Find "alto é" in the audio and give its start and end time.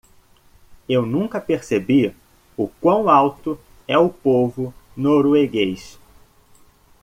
3.07-3.99